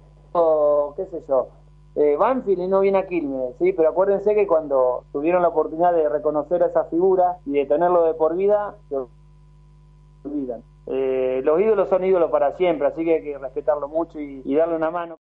qué 0.95 1.05
sé 1.07 1.23
yo, 1.27 1.47
eh, 1.95 2.17
Banfield 2.17 2.63
y 2.63 2.67
no 2.67 2.81
viene 2.81 2.97
a 2.97 3.07
Quilmes, 3.07 3.55
¿sí? 3.57 3.71
Pero 3.71 3.89
acuérdense 3.89 4.35
que 4.35 4.45
cuando 4.45 5.05
tuvieron 5.13 5.41
la 5.41 5.47
oportunidad 5.47 5.93
de 5.93 6.09
reconocer 6.09 6.61
a 6.61 6.67
esa 6.67 6.83
figura 6.85 7.37
y 7.45 7.53
de 7.53 7.65
tenerlo 7.65 8.03
de 8.03 8.13
por 8.13 8.35
vida, 8.35 8.75
se 8.89 8.97
olvidan. 10.25 10.61
Eh, 10.87 11.41
los 11.43 11.59
ídolos 11.61 11.87
son 11.87 12.03
ídolos 12.03 12.29
para 12.29 12.55
siempre, 12.57 12.87
así 12.87 13.05
que 13.05 13.15
hay 13.15 13.23
que 13.23 13.37
respetarlo 13.37 13.87
mucho 13.87 14.19
y, 14.19 14.55
darle 14.55 14.75
una 14.75 14.91
mano. 14.91 15.19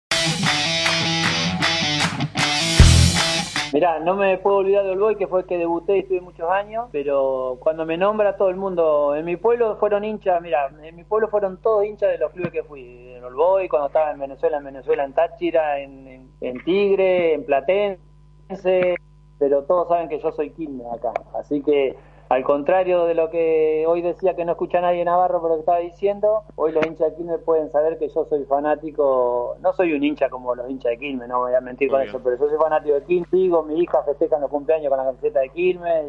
Mirá, 3.72 4.00
no 4.00 4.16
me 4.16 4.38
puedo 4.40 4.58
olvidar 4.58 4.84
de 4.84 4.92
Olboy, 4.92 5.16
que 5.16 5.28
fue 5.28 5.42
el 5.42 5.46
que 5.46 5.58
debuté 5.58 5.98
y 5.98 6.00
estuve 6.00 6.22
muchos 6.22 6.50
años, 6.50 6.88
pero 6.92 7.58
cuando 7.60 7.86
me 7.86 7.98
nombra 7.98 8.36
todo 8.36 8.50
el 8.50 8.56
mundo, 8.56 9.16
en 9.16 9.26
mi 9.26 9.36
pueblo 9.36 9.78
fueron 9.78 10.04
hinchas, 10.04 10.42
mira, 10.42 10.72
en 10.82 10.96
mi 10.96 11.04
pueblo 11.04 11.28
fueron 11.28 11.62
todos 11.62 11.86
hinchas 11.86 12.10
de 12.12 12.18
los 12.18 12.32
clubes 12.32 12.52
que 12.52 12.64
fui, 12.64 13.14
en 13.14 13.24
Olboy, 13.24 13.70
cuando 13.70 13.88
estaba 13.88 14.12
en 14.12 14.20
Venezuela, 14.20 14.58
en 14.58 14.64
Venezuela, 14.64 15.04
en 15.04 15.14
Táchira, 15.14 15.80
en, 15.80 16.64
Tigre, 16.66 17.36
en 17.36 17.46
Platense, 17.46 18.96
pero 19.38 19.64
todos 19.64 19.88
saben 19.88 20.10
que 20.10 20.20
yo 20.20 20.32
soy 20.32 20.50
Quilmes 20.50 20.88
acá, 20.92 21.14
así 21.36 21.62
que 21.62 21.96
al 22.30 22.44
contrario 22.44 23.06
de 23.06 23.16
lo 23.16 23.32
que 23.32 23.86
hoy 23.88 24.04
decía 24.04 24.36
que 24.36 24.46
no 24.46 24.52
escucha 24.52 24.80
nadie 24.82 25.04
Navarro 25.04 25.42
por 25.42 25.50
lo 25.50 25.56
que 25.56 25.62
estaba 25.62 25.80
diciendo, 25.80 26.44
hoy 26.56 26.72
los 26.72 26.86
hinchas 26.86 27.10
de 27.10 27.16
Quilmes 27.16 27.40
pueden 27.44 27.72
saber 27.72 27.98
que 27.98 28.08
yo 28.08 28.24
soy 28.26 28.46
fanático, 28.46 29.58
no 29.62 29.74
soy 29.74 29.94
un 29.94 30.04
hincha 30.04 30.30
como 30.30 30.54
los 30.54 30.70
hinchas 30.70 30.92
de 30.92 31.00
Quilmes, 31.00 31.28
no 31.28 31.40
voy 31.40 31.56
a 31.56 31.62
mentir 31.62 31.90
con 31.90 32.04
eso, 32.04 32.22
pero 32.24 32.38
yo 32.38 32.48
soy 32.48 32.58
fanático 32.60 32.94
de 32.94 33.04
Quilmes, 33.04 33.32
digo, 33.32 33.64
mi 33.64 33.80
hija 33.82 34.04
festeja 34.04 34.38
los 34.38 34.52
cumpleaños 34.52 34.90
con 34.90 35.00
la 35.00 35.06
camiseta 35.06 35.40
de 35.40 35.50
Quilmes 35.50 36.06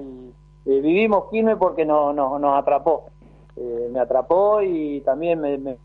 y 0.67 0.81
vivimos 0.81 1.31
Quilmes 1.31 1.57
porque 1.57 1.87
no, 1.87 2.13
nos 2.13 2.59
atrapó. 2.59 3.07
Eh, 3.57 3.89
me 3.91 4.01
atrapó 4.01 4.61
y 4.61 5.01
también 5.01 5.41
me, 5.41 5.57
me, 5.57 5.79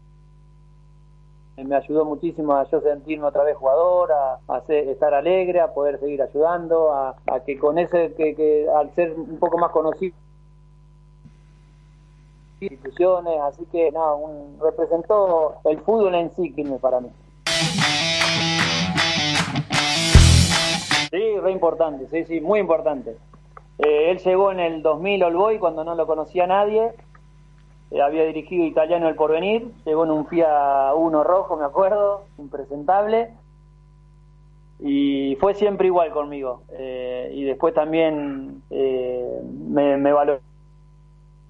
ayudó 1.75 2.03
muchísimo 2.03 2.55
a 2.55 2.69
yo 2.69 2.81
sentirme 2.81 3.25
otra 3.25 3.43
vez 3.45 3.55
jugador, 3.55 4.11
a, 4.11 4.63
estar 4.67 5.13
alegre, 5.13 5.61
a 5.61 5.73
poder 5.73 5.97
seguir 5.97 6.21
ayudando, 6.21 6.91
a, 6.91 7.15
que 7.45 7.57
con 7.57 7.79
ese, 7.79 8.13
que, 8.15 8.35
que 8.35 8.67
al 8.69 8.93
ser 8.95 9.13
un 9.13 9.37
poco 9.39 9.57
más 9.57 9.71
conocido, 9.71 10.13
instituciones, 12.59 13.39
así 13.41 13.65
que 13.71 13.91
no, 13.91 14.17
un, 14.17 14.59
representó 14.59 15.55
el 15.65 15.79
fútbol 15.79 16.15
en 16.15 16.31
sí, 16.31 16.53
Quilmes 16.53 16.79
para 16.79 16.99
mí. 17.01 17.09
Sí, 21.11 21.39
re 21.39 21.51
importante, 21.51 22.07
sí, 22.07 22.25
sí, 22.25 22.41
muy 22.41 22.59
importante. 22.59 23.17
Eh, 23.77 24.11
él 24.11 24.19
llegó 24.19 24.51
en 24.51 24.59
el 24.59 24.81
2000 24.81 25.23
al 25.23 25.35
Boy 25.35 25.59
cuando 25.59 25.83
no 25.83 25.95
lo 25.95 26.07
conocía 26.07 26.47
nadie, 26.47 26.93
eh, 27.91 28.01
había 28.01 28.23
dirigido 28.25 28.65
Italiano 28.65 29.07
el 29.07 29.15
Porvenir, 29.15 29.71
llegó 29.85 30.05
en 30.05 30.11
un 30.11 30.27
FIA 30.27 30.93
1 30.95 31.23
rojo, 31.23 31.57
me 31.57 31.65
acuerdo, 31.65 32.25
impresentable, 32.37 33.29
y 34.79 35.37
fue 35.39 35.53
siempre 35.53 35.87
igual 35.87 36.11
conmigo. 36.11 36.63
Eh, 36.71 37.31
y 37.33 37.43
después 37.43 37.73
también 37.73 38.61
me, 38.69 39.97
me 39.97 40.11
valoró 40.11 40.41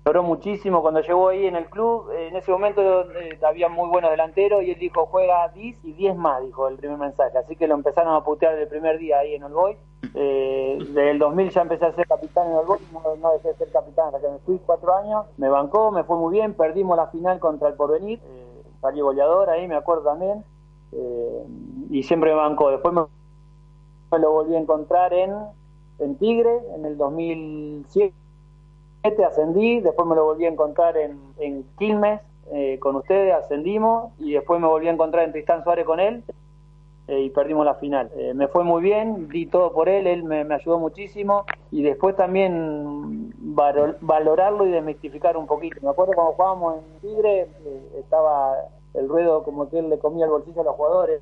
Lloró 0.07 0.21
muchísimo 0.21 0.83
cuando 0.83 1.01
llegó 1.01 1.29
ahí 1.29 1.47
en 1.47 1.55
el 1.55 1.65
club. 1.65 2.11
En 2.11 2.35
ese 2.35 2.51
momento 2.51 3.09
eh, 3.13 3.39
había 3.41 3.69
muy 3.69 3.89
buenos 3.89 4.11
delanteros 4.11 4.61
y 4.61 4.69
él 4.69 4.77
dijo, 4.77 5.07
juega 5.07 5.47
10 5.47 5.83
y 5.83 5.93
10 5.93 6.15
más, 6.15 6.43
dijo 6.43 6.67
el 6.67 6.77
primer 6.77 6.99
mensaje. 6.99 7.35
Así 7.39 7.55
que 7.55 7.67
lo 7.67 7.73
empezaron 7.73 8.13
a 8.13 8.23
putear 8.23 8.53
el 8.53 8.67
primer 8.67 8.99
día 8.99 9.17
ahí 9.17 9.33
en 9.33 9.41
el 9.41 9.51
Boy. 9.51 9.75
Eh, 10.13 10.77
desde 10.77 11.09
el 11.09 11.17
2000 11.17 11.49
ya 11.49 11.61
empecé 11.63 11.85
a 11.85 11.91
ser 11.93 12.05
capitán 12.05 12.51
en 12.51 12.57
el 12.59 12.65
Boy, 12.67 12.77
no, 13.19 13.31
dejé 13.33 13.47
de 13.47 13.55
ser 13.55 13.71
capitán 13.71 14.05
hasta 14.09 14.21
que 14.21 14.27
me 14.29 14.37
fui 14.45 14.59
cuatro 14.63 14.95
años. 14.95 15.25
Me 15.37 15.49
bancó, 15.49 15.89
me 15.89 16.03
fue 16.03 16.17
muy 16.17 16.33
bien, 16.33 16.53
perdimos 16.53 16.95
la 16.97 17.07
final 17.07 17.39
contra 17.39 17.69
el 17.69 17.73
Porvenir. 17.73 18.19
Eh, 18.23 18.63
salió 18.81 19.05
goleador 19.05 19.49
ahí, 19.49 19.67
me 19.67 19.75
acuerdo 19.75 20.03
también. 20.03 20.43
Eh, 20.91 21.45
y 21.89 22.03
siempre 22.03 22.29
me 22.29 22.37
bancó. 22.37 22.69
Después 22.69 22.93
me, 22.93 24.19
lo 24.19 24.31
volví 24.31 24.53
a 24.53 24.59
encontrar 24.59 25.13
en, 25.13 25.33
en 25.97 26.15
Tigre 26.19 26.59
en 26.75 26.85
el 26.85 26.95
2007 26.95 28.13
ascendí, 29.25 29.79
después 29.79 30.07
me 30.07 30.15
lo 30.15 30.25
volví 30.25 30.45
a 30.45 30.49
encontrar 30.49 30.95
en, 30.97 31.65
Quilmes, 31.77 32.21
eh, 32.51 32.77
con 32.79 32.95
ustedes, 32.95 33.33
ascendimos 33.33 34.11
y 34.19 34.33
después 34.33 34.59
me 34.59 34.67
volví 34.67 34.87
a 34.87 34.91
encontrar 34.91 35.25
en 35.25 35.31
Tristán 35.31 35.63
Suárez 35.63 35.85
con 35.85 35.99
él 35.99 36.23
eh, 37.07 37.21
y 37.21 37.29
perdimos 37.29 37.65
la 37.65 37.75
final. 37.75 38.09
Eh, 38.15 38.33
me 38.33 38.47
fue 38.47 38.63
muy 38.63 38.81
bien, 38.81 39.27
di 39.29 39.45
todo 39.45 39.71
por 39.73 39.89
él, 39.89 40.07
él 40.07 40.23
me, 40.23 40.41
ayudó 40.53 40.79
muchísimo 40.79 41.45
y 41.69 41.83
después 41.83 42.15
también 42.15 43.31
valorarlo 44.01 44.65
y 44.65 44.71
desmitificar 44.71 45.37
un 45.37 45.45
poquito. 45.45 45.77
Me 45.83 45.89
acuerdo 45.89 46.13
cuando 46.15 46.33
jugábamos 46.33 46.77
en 46.77 46.99
Tigre, 47.01 47.41
eh, 47.41 47.99
estaba 47.99 48.55
el 48.95 49.07
ruedo 49.07 49.43
como 49.43 49.69
que 49.69 49.79
él 49.79 49.89
le 49.89 49.99
comía 49.99 50.25
el 50.25 50.31
bolsillo 50.31 50.61
a 50.61 50.63
los 50.63 50.75
jugadores 50.75 51.21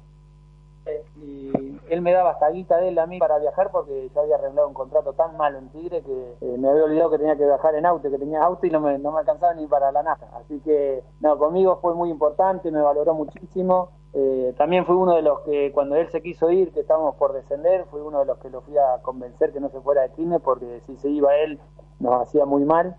y 1.15 1.79
él 1.89 2.01
me 2.01 2.11
daba 2.11 2.31
hasta 2.31 2.49
guita 2.49 2.77
de 2.77 2.89
él 2.89 2.99
a 2.99 3.07
mí 3.07 3.19
para 3.19 3.37
viajar 3.39 3.71
porque 3.71 4.09
yo 4.13 4.21
había 4.21 4.35
arreglado 4.35 4.67
un 4.67 4.73
contrato 4.73 5.13
tan 5.13 5.37
malo 5.37 5.59
en 5.59 5.69
Tigre 5.69 6.01
que 6.01 6.35
me 6.57 6.69
había 6.69 6.83
olvidado 6.83 7.11
que 7.11 7.17
tenía 7.17 7.37
que 7.37 7.45
viajar 7.45 7.75
en 7.75 7.85
auto, 7.85 8.09
que 8.09 8.17
tenía 8.17 8.43
auto 8.43 8.65
y 8.65 8.69
no 8.69 8.79
me, 8.79 8.97
no 8.97 9.11
me 9.11 9.19
alcanzaba 9.19 9.53
ni 9.53 9.67
para 9.67 9.91
la 9.91 10.03
nada. 10.03 10.29
Así 10.33 10.59
que, 10.59 11.03
no, 11.21 11.37
conmigo 11.37 11.79
fue 11.81 11.93
muy 11.93 12.09
importante, 12.09 12.71
me 12.71 12.81
valoró 12.81 13.13
muchísimo 13.13 13.89
eh, 14.15 14.53
también 14.57 14.85
fui 14.85 14.95
uno 14.95 15.15
de 15.15 15.23
los 15.23 15.39
que 15.39 15.71
cuando 15.71 15.95
él 15.95 16.07
se 16.09 16.21
quiso 16.21 16.51
ir, 16.51 16.71
que 16.71 16.81
estábamos 16.81 17.15
por 17.15 17.33
descender, 17.33 17.85
fui 17.89 17.99
uno 17.99 18.19
de 18.19 18.25
los 18.25 18.37
que 18.37 18.49
lo 18.49 18.61
fui 18.61 18.77
a 18.77 19.01
convencer 19.01 19.51
que 19.51 19.59
no 19.59 19.69
se 19.69 19.81
fuera 19.81 20.03
de 20.03 20.11
Quilmes 20.11 20.39
porque 20.41 20.81
si 20.85 20.95
se 20.97 21.09
iba 21.09 21.35
él 21.35 21.59
nos 21.99 22.21
hacía 22.21 22.45
muy 22.45 22.63
mal. 22.63 22.95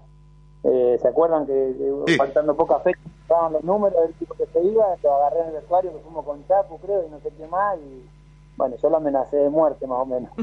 Eh, 0.64 0.97
¿Se 1.00 1.07
acuerdan 1.07 1.47
que, 1.47 2.17
faltando 2.17 2.57
poca 2.57 2.81
fe 2.81 2.93
estaban 3.25 3.52
los 3.52 3.64
números 3.64 4.00
del 4.02 4.14
tipo 4.14 4.35
que 4.35 4.47
se 4.47 4.62
iba? 4.62 4.85
Lo 5.02 5.14
agarré 5.14 5.40
en 5.40 5.47
el 5.49 5.52
vestuario, 5.54 5.93
que 5.93 5.99
fuimos 5.99 6.25
con 6.25 6.47
Chapu, 6.47 6.78
creo, 6.78 7.04
y 7.07 7.11
no 7.11 7.21
sé 7.21 7.31
qué 7.37 7.47
más. 7.47 7.76
Y 7.78 8.09
bueno, 8.57 8.76
yo 8.76 8.90
lo 8.90 8.97
amenacé 8.99 9.37
de 9.37 9.50
muerte 9.50 9.87
más 9.87 9.99
o 10.00 10.07
menos. 10.07 10.31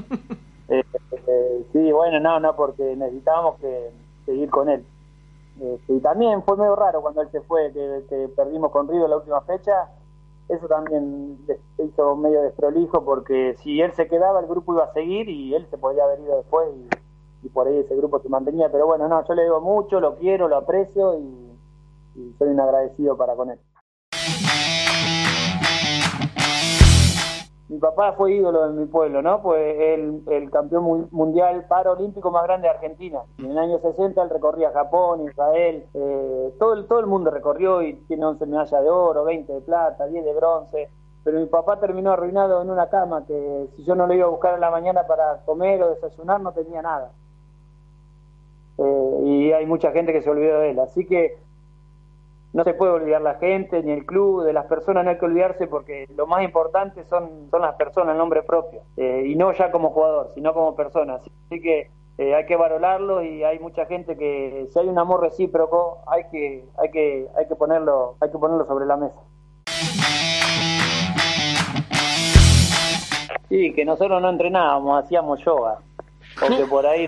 Eh, 1.27 1.65
sí, 1.73 1.91
bueno, 1.91 2.21
no, 2.21 2.39
no, 2.39 2.55
porque 2.55 2.95
necesitábamos 2.95 3.59
que 3.59 3.91
seguir 4.25 4.50
con 4.50 4.69
él. 4.69 4.85
y 5.59 6.00
también 6.00 6.41
fue 6.43 6.55
medio 6.55 6.77
raro 6.77 7.01
cuando 7.01 7.21
él 7.21 7.29
se 7.29 7.41
fue, 7.41 7.73
que, 7.73 8.05
que 8.07 8.29
perdimos 8.29 8.71
con 8.71 8.88
Río 8.88 9.05
la 9.05 9.17
última 9.17 9.41
fecha 9.41 9.89
eso 10.51 10.67
también 10.67 11.38
hizo 11.77 12.15
medio 12.15 12.41
desprolijo 12.41 13.03
porque 13.05 13.55
si 13.59 13.81
él 13.81 13.93
se 13.93 14.07
quedaba 14.07 14.41
el 14.41 14.47
grupo 14.47 14.73
iba 14.73 14.83
a 14.83 14.93
seguir 14.93 15.29
y 15.29 15.55
él 15.55 15.65
se 15.69 15.77
podía 15.77 16.03
haber 16.03 16.19
ido 16.19 16.38
después 16.38 16.67
y, 17.43 17.50
por 17.50 17.67
ahí 17.67 17.77
ese 17.77 17.95
grupo 17.95 18.19
se 18.19 18.29
mantenía 18.29 18.71
pero 18.71 18.85
bueno 18.85 19.07
no 19.07 19.25
yo 19.25 19.33
le 19.33 19.43
digo 19.43 19.61
mucho 19.61 20.00
lo 20.00 20.15
quiero 20.15 20.47
lo 20.47 20.57
aprecio 20.57 21.17
y, 21.17 21.50
y 22.21 22.35
soy 22.37 22.49
un 22.49 22.59
agradecido 22.59 23.17
para 23.17 23.35
con 23.35 23.49
él 23.49 23.59
mi 27.71 27.77
papá 27.77 28.11
fue 28.17 28.33
ídolo 28.33 28.67
de 28.67 28.81
mi 28.81 28.85
pueblo, 28.85 29.21
¿no? 29.21 29.41
Pues 29.41 29.79
el, 29.79 30.23
el 30.27 30.51
campeón 30.51 31.07
mundial 31.11 31.63
paralímpico 31.69 32.29
más 32.29 32.43
grande 32.43 32.67
de 32.67 32.73
Argentina. 32.73 33.21
En 33.39 33.51
el 33.51 33.57
año 33.57 33.79
60 33.79 34.21
él 34.21 34.29
recorría 34.29 34.71
Japón, 34.71 35.21
Israel, 35.21 35.85
eh, 35.93 36.53
todo, 36.59 36.73
el, 36.73 36.85
todo 36.87 36.99
el 36.99 37.05
mundo 37.05 37.31
recorrió 37.31 37.81
y 37.81 37.93
tiene 38.09 38.25
11 38.25 38.45
medallas 38.45 38.83
de 38.83 38.89
oro, 38.89 39.23
20 39.23 39.53
de 39.53 39.61
plata, 39.61 40.05
10 40.05 40.25
de 40.25 40.33
bronce. 40.33 40.89
Pero 41.23 41.39
mi 41.39 41.45
papá 41.45 41.79
terminó 41.79 42.11
arruinado 42.11 42.61
en 42.61 42.69
una 42.69 42.89
cama 42.89 43.25
que 43.25 43.67
si 43.77 43.85
yo 43.85 43.95
no 43.95 44.05
lo 44.05 44.15
iba 44.15 44.25
a 44.25 44.31
buscar 44.31 44.55
en 44.55 44.61
la 44.61 44.69
mañana 44.69 45.07
para 45.07 45.37
comer 45.45 45.81
o 45.81 45.91
desayunar 45.91 46.41
no 46.41 46.51
tenía 46.51 46.81
nada. 46.81 47.13
Eh, 48.79 49.19
y 49.23 49.51
hay 49.53 49.65
mucha 49.65 49.91
gente 49.91 50.11
que 50.11 50.21
se 50.21 50.29
olvidó 50.29 50.59
de 50.59 50.71
él. 50.71 50.79
Así 50.79 51.05
que 51.05 51.37
no 52.53 52.63
se 52.63 52.74
puede 52.74 52.91
olvidar 52.91 53.22
la 53.22 53.36
gente, 53.36 53.81
ni 53.81 53.91
el 53.91 54.05
club, 54.05 54.43
de 54.43 54.53
las 54.53 54.65
personas 54.65 55.05
no 55.05 55.12
hay 55.12 55.17
que 55.17 55.25
olvidarse 55.25 55.67
porque 55.67 56.08
lo 56.15 56.27
más 56.27 56.43
importante 56.43 57.03
son, 57.05 57.50
son 57.50 57.62
las 57.62 57.75
personas, 57.75 58.12
el 58.12 58.17
nombre 58.17 58.43
propio, 58.43 58.81
eh, 58.98 59.24
y 59.25 59.36
no 59.36 59.53
ya 59.53 59.72
como 59.72 59.91
jugador, 59.91 60.31
sino 60.34 60.53
como 60.53 60.75
persona. 60.75 61.15
Así 61.15 61.62
que 61.62 61.89
eh, 62.17 62.36
hay 62.36 62.46
que 62.46 62.58
valorarlo 62.58 63.24
y 63.24 63.43
hay 63.43 63.58
mucha 63.60 63.86
gente 63.86 64.17
que 64.17 64.67
si 64.72 64.79
hay 64.79 64.88
un 64.88 65.00
amor 65.00 65.22
recíproco 65.22 66.00
hay 66.08 66.24
que, 66.29 66.65
hay 66.77 66.91
que, 66.91 67.27
hay 67.38 67.48
que 67.48 67.55
ponerlo, 67.55 68.15
hay 68.20 68.29
que 68.29 68.38
ponerlo 68.38 68.65
sobre 68.65 68.86
la 68.86 68.98
mesa. 68.98 69.22
Sí, 73.48 73.74
que 73.74 73.86
nosotros 73.86 74.22
no 74.22 74.29
entrenábamos, 74.29 75.03
hacíamos 75.03 75.43
yoga, 75.43 75.79
porque 76.39 76.65
por 76.70 76.86
ahí 76.86 77.08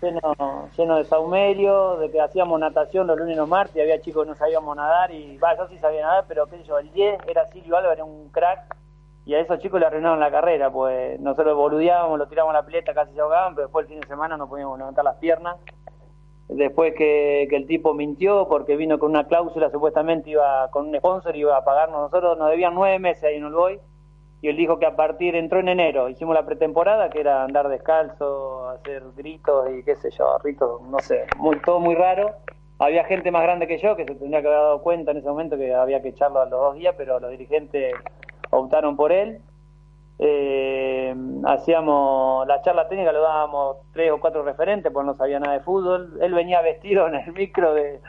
llenos 0.00 0.76
lleno 0.76 0.96
de 0.96 1.04
saumerio, 1.04 1.96
de 1.96 2.10
que 2.10 2.20
hacíamos 2.20 2.58
natación 2.58 3.06
los 3.06 3.18
lunes 3.18 3.34
y 3.34 3.38
los 3.38 3.48
martes, 3.48 3.76
y 3.76 3.80
había 3.80 4.00
chicos 4.00 4.24
que 4.24 4.30
no 4.30 4.36
sabíamos 4.36 4.76
nadar, 4.76 5.10
y 5.10 5.36
va, 5.38 5.56
yo 5.56 5.68
sí 5.68 5.78
sabía 5.78 6.02
nadar, 6.02 6.24
pero 6.28 6.46
qué 6.46 6.58
sé 6.58 6.64
yo, 6.64 6.78
el 6.78 6.90
10 6.92 7.20
era 7.28 7.50
Silvio 7.50 7.76
Álvarez, 7.76 8.04
un 8.04 8.28
crack, 8.30 8.76
y 9.26 9.34
a 9.34 9.40
esos 9.40 9.58
chicos 9.60 9.78
le 9.78 9.86
arruinaron 9.86 10.18
la 10.18 10.30
carrera, 10.30 10.70
pues 10.70 11.20
nosotros 11.20 11.56
boludeábamos, 11.56 12.18
lo 12.18 12.26
tirábamos 12.26 12.56
a 12.56 12.60
la 12.60 12.66
pileta, 12.66 12.94
casi 12.94 13.12
se 13.12 13.20
ahogaban, 13.20 13.54
pero 13.54 13.66
después 13.66 13.84
el 13.84 13.92
fin 13.92 14.00
de 14.00 14.06
semana 14.06 14.36
no 14.36 14.48
podíamos 14.48 14.78
levantar 14.78 15.04
las 15.04 15.16
piernas. 15.18 15.56
Después 16.48 16.94
que, 16.96 17.46
que 17.48 17.54
el 17.54 17.66
tipo 17.66 17.94
mintió 17.94 18.48
porque 18.48 18.74
vino 18.74 18.98
con 18.98 19.10
una 19.10 19.28
cláusula, 19.28 19.70
supuestamente 19.70 20.30
iba 20.30 20.68
con 20.72 20.88
un 20.88 20.98
sponsor, 20.98 21.36
iba 21.36 21.56
a 21.56 21.64
pagarnos, 21.64 22.00
nosotros 22.00 22.36
nos 22.38 22.50
debían 22.50 22.74
nueve 22.74 22.98
meses 22.98 23.22
ahí 23.22 23.36
en 23.36 23.44
Uruguay, 23.44 23.78
y 24.42 24.48
él 24.48 24.56
dijo 24.56 24.78
que 24.78 24.86
a 24.86 24.96
partir, 24.96 25.36
entró 25.36 25.60
en 25.60 25.68
enero, 25.68 26.08
hicimos 26.08 26.34
la 26.34 26.46
pretemporada, 26.46 27.10
que 27.10 27.20
era 27.20 27.44
andar 27.44 27.68
descalzo, 27.68 28.68
hacer 28.70 29.02
gritos 29.14 29.68
y 29.70 29.82
qué 29.82 29.96
sé 29.96 30.10
yo, 30.10 30.38
ritos, 30.38 30.80
no 30.82 30.98
sé, 31.00 31.26
muy, 31.36 31.60
todo 31.60 31.78
muy 31.78 31.94
raro. 31.94 32.36
Había 32.78 33.04
gente 33.04 33.30
más 33.30 33.42
grande 33.42 33.66
que 33.66 33.76
yo 33.76 33.94
que 33.96 34.06
se 34.06 34.14
tendría 34.14 34.40
que 34.40 34.48
haber 34.48 34.60
dado 34.60 34.82
cuenta 34.82 35.10
en 35.10 35.18
ese 35.18 35.28
momento 35.28 35.58
que 35.58 35.74
había 35.74 36.00
que 36.00 36.08
echarlo 36.08 36.40
a 36.40 36.46
los 36.46 36.58
dos 36.58 36.74
días, 36.76 36.94
pero 36.96 37.20
los 37.20 37.30
dirigentes 37.30 37.94
optaron 38.48 38.96
por 38.96 39.12
él. 39.12 39.42
Eh, 40.18 41.14
hacíamos 41.44 42.46
la 42.46 42.62
charla 42.62 42.88
técnica, 42.88 43.12
lo 43.12 43.20
dábamos 43.20 43.78
tres 43.92 44.10
o 44.10 44.20
cuatro 44.20 44.42
referentes, 44.42 44.90
porque 44.90 45.06
no 45.06 45.14
sabía 45.14 45.38
nada 45.38 45.58
de 45.58 45.64
fútbol. 45.64 46.18
Él 46.22 46.32
venía 46.32 46.62
vestido 46.62 47.06
en 47.08 47.16
el 47.16 47.32
micro 47.34 47.74
de, 47.74 48.00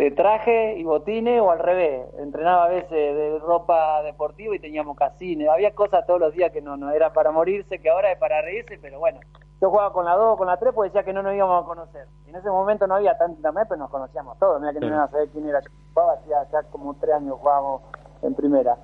de 0.00 0.10
traje 0.12 0.78
y 0.78 0.84
botines 0.84 1.42
o 1.42 1.50
al 1.50 1.58
revés. 1.58 2.06
Entrenaba 2.18 2.64
a 2.64 2.68
veces 2.68 2.90
de 2.90 3.38
ropa 3.38 4.02
deportiva 4.02 4.56
y 4.56 4.58
teníamos 4.58 4.96
casines. 4.96 5.46
Había 5.50 5.74
cosas 5.74 6.06
todos 6.06 6.18
los 6.18 6.32
días 6.32 6.50
que 6.52 6.62
no, 6.62 6.78
no 6.78 6.90
era 6.90 7.12
para 7.12 7.30
morirse, 7.30 7.78
que 7.80 7.90
ahora 7.90 8.10
es 8.10 8.18
para 8.18 8.40
reírse, 8.40 8.78
pero 8.80 8.98
bueno. 8.98 9.20
Yo 9.60 9.68
jugaba 9.68 9.92
con 9.92 10.06
la 10.06 10.16
2 10.16 10.38
con 10.38 10.46
la 10.46 10.56
3 10.56 10.72
porque 10.74 10.88
decía 10.88 11.02
que 11.04 11.12
no 11.12 11.22
nos 11.22 11.34
íbamos 11.34 11.62
a 11.62 11.66
conocer. 11.66 12.06
en 12.26 12.34
ese 12.34 12.48
momento 12.48 12.86
no 12.86 12.94
había 12.94 13.18
tanta 13.18 13.36
internet, 13.36 13.66
pero 13.68 13.78
nos 13.78 13.90
conocíamos 13.90 14.38
todos. 14.38 14.58
Mira 14.58 14.72
que 14.72 14.80
no 14.80 14.86
iban 14.86 15.00
a 15.00 15.08
saber 15.08 15.28
quién 15.28 15.46
era. 15.46 15.60
Jugaba, 15.92 16.14
hacía 16.14 16.48
ya 16.50 16.62
como 16.70 16.94
tres 16.94 17.16
años 17.16 17.36
jugábamos 17.38 17.82
en 18.22 18.34
primera. 18.34 18.78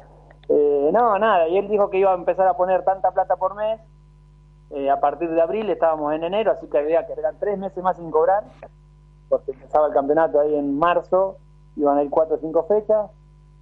Eh, 0.51 0.91
no, 0.93 1.19
nada. 1.19 1.49
Y 1.49 1.57
él 1.57 1.67
dijo 1.69 1.89
que 1.89 1.97
iba 1.97 2.13
a 2.13 2.15
empezar 2.15 2.47
a 2.47 2.59
poner 2.59 2.85
tanta 2.85 3.11
plata 3.13 3.37
por 3.37 3.55
mes. 3.55 3.81
Eh, 4.69 4.91
a 4.91 5.01
partir 5.01 5.31
de 5.31 5.41
abril 5.41 5.71
estábamos 5.71 6.13
en 6.13 6.25
enero, 6.25 6.53
así 6.53 6.67
que 6.67 6.77
había 6.77 7.07
que 7.07 7.15
eran 7.15 7.39
tres 7.39 7.57
meses 7.57 7.83
más 7.83 7.97
sin 7.97 8.11
cobrar 8.11 8.45
porque 9.29 9.53
empezaba 9.53 9.89
el 9.89 9.93
campeonato 9.93 10.41
ahí 10.41 10.55
en 10.55 10.79
marzo, 10.79 11.37
iban 11.77 11.99
a 11.99 12.03
ir 12.03 12.11
cuatro 12.11 12.37
o 12.37 12.39
cinco 12.39 12.65
fechas, 12.65 13.11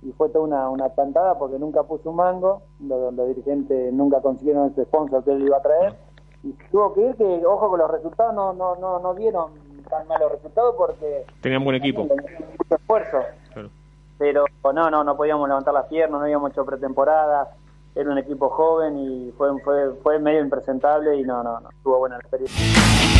y 0.02 0.12
fue 0.12 0.28
toda 0.28 0.44
una, 0.44 0.68
una 0.68 0.88
plantada 0.90 1.38
porque 1.38 1.58
nunca 1.58 1.82
puso 1.82 2.10
un 2.10 2.16
mango, 2.16 2.62
los, 2.80 3.16
dirigentes 3.28 3.92
nunca 3.92 4.20
consiguieron 4.20 4.70
ese 4.70 4.84
sponsor 4.84 5.24
que 5.24 5.32
él 5.32 5.46
iba 5.46 5.56
a 5.56 5.62
traer, 5.62 5.94
y 6.42 6.52
tuvo 6.70 6.92
que 6.92 7.00
ir 7.08 7.16
que, 7.16 7.46
ojo, 7.46 7.70
con 7.70 7.78
los 7.78 7.90
resultados 7.90 8.34
no, 8.34 8.52
no, 8.52 8.76
no, 8.76 8.98
no 8.98 9.14
dieron 9.14 9.52
tan 9.88 10.06
malos 10.08 10.32
resultados 10.32 10.74
porque... 10.76 11.24
Tenían 11.40 11.64
buen 11.64 11.76
equipo. 11.76 12.06
Tenían 12.06 12.26
mucho 12.58 12.74
esfuerzo. 12.74 13.18
Pero 14.18 14.44
no, 14.62 14.90
no, 14.90 15.02
no 15.02 15.16
podíamos 15.16 15.48
levantar 15.48 15.74
las 15.74 15.86
piernas, 15.86 16.18
no 16.18 16.24
habíamos 16.24 16.52
hecho 16.52 16.64
pretemporada, 16.64 17.54
era 17.94 18.10
un 18.10 18.18
equipo 18.18 18.48
joven 18.48 18.98
y 18.98 19.32
fue, 19.32 19.58
fue, 19.62 19.92
fue 20.02 20.18
medio 20.18 20.40
impresentable 20.40 21.16
y 21.16 21.22
no, 21.22 21.42
no, 21.42 21.60
no, 21.60 21.68
tuvo 21.82 21.98
buena 21.98 22.16
experiencia. 22.16 23.13